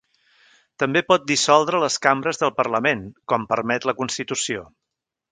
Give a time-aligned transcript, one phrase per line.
[0.83, 3.03] També pot dissoldre les cambres del Parlament,
[3.33, 4.65] com permet la Constitució.